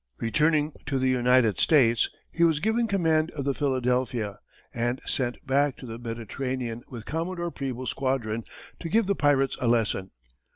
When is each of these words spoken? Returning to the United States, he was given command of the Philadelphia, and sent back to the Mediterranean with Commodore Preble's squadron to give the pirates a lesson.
Returning 0.17 0.71
to 0.87 0.97
the 0.97 1.09
United 1.09 1.59
States, 1.59 2.09
he 2.31 2.43
was 2.43 2.59
given 2.59 2.87
command 2.87 3.29
of 3.35 3.45
the 3.45 3.53
Philadelphia, 3.53 4.39
and 4.73 4.99
sent 5.05 5.45
back 5.45 5.77
to 5.77 5.85
the 5.85 5.99
Mediterranean 5.99 6.81
with 6.87 7.05
Commodore 7.05 7.51
Preble's 7.51 7.91
squadron 7.91 8.43
to 8.79 8.89
give 8.89 9.05
the 9.05 9.13
pirates 9.13 9.57
a 9.61 9.67
lesson. 9.67 10.09